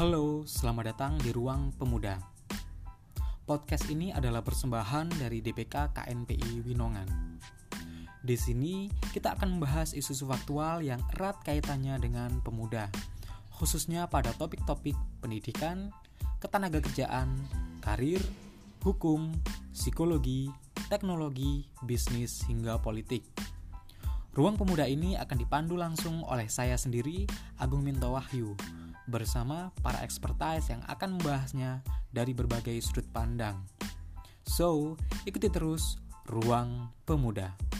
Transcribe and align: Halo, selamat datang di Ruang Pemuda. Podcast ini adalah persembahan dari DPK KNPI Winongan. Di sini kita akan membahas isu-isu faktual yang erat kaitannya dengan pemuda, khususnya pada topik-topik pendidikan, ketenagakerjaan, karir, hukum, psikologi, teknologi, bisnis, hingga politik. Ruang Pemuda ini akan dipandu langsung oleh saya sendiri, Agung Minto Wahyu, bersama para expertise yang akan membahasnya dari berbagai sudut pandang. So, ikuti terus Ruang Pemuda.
Halo, 0.00 0.48
selamat 0.48 0.96
datang 0.96 1.12
di 1.20 1.36
Ruang 1.36 1.68
Pemuda. 1.76 2.16
Podcast 3.44 3.92
ini 3.92 4.08
adalah 4.08 4.40
persembahan 4.40 5.20
dari 5.20 5.44
DPK 5.44 5.92
KNPI 5.92 6.64
Winongan. 6.64 7.36
Di 8.24 8.32
sini 8.32 8.88
kita 9.12 9.36
akan 9.36 9.60
membahas 9.60 9.92
isu-isu 9.92 10.24
faktual 10.24 10.80
yang 10.80 10.96
erat 11.12 11.36
kaitannya 11.44 12.00
dengan 12.00 12.40
pemuda, 12.40 12.88
khususnya 13.52 14.08
pada 14.08 14.32
topik-topik 14.32 14.96
pendidikan, 15.20 15.92
ketenagakerjaan, 16.40 17.28
karir, 17.84 18.24
hukum, 18.80 19.28
psikologi, 19.76 20.48
teknologi, 20.88 21.68
bisnis, 21.84 22.40
hingga 22.48 22.80
politik. 22.80 23.28
Ruang 24.32 24.56
Pemuda 24.56 24.88
ini 24.88 25.20
akan 25.20 25.36
dipandu 25.36 25.76
langsung 25.76 26.24
oleh 26.24 26.48
saya 26.48 26.80
sendiri, 26.80 27.28
Agung 27.60 27.84
Minto 27.84 28.16
Wahyu, 28.16 28.56
bersama 29.08 29.74
para 29.82 30.02
expertise 30.04 30.70
yang 30.70 30.82
akan 30.86 31.18
membahasnya 31.18 31.82
dari 32.12 32.36
berbagai 32.36 32.78
sudut 32.84 33.06
pandang. 33.10 33.58
So, 34.46 34.98
ikuti 35.24 35.48
terus 35.48 35.98
Ruang 36.28 36.92
Pemuda. 37.06 37.71